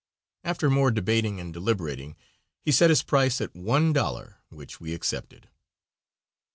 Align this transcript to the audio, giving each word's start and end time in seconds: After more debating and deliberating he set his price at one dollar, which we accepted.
After 0.43 0.67
more 0.71 0.89
debating 0.89 1.39
and 1.39 1.53
deliberating 1.53 2.15
he 2.59 2.71
set 2.71 2.89
his 2.89 3.03
price 3.03 3.39
at 3.39 3.53
one 3.55 3.93
dollar, 3.93 4.39
which 4.49 4.81
we 4.81 4.95
accepted. 4.95 5.47